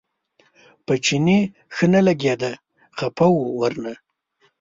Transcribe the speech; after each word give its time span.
په 0.85 0.93
چیني 1.05 1.39
ښه 1.75 1.85
نه 1.93 2.01
لګېده 2.07 2.51
خپه 2.97 3.25
و 3.31 3.35
ورنه. 3.59 3.93